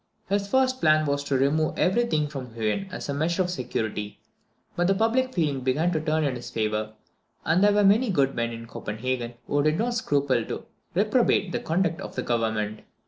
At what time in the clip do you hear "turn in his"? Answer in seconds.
6.01-6.49